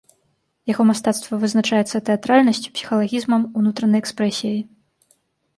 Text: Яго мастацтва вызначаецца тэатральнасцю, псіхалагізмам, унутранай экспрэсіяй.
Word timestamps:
Яго 0.71 0.83
мастацтва 0.91 1.37
вызначаецца 1.43 2.01
тэатральнасцю, 2.07 2.71
псіхалагізмам, 2.79 3.41
унутранай 3.63 3.99
экспрэсіяй. 4.05 4.57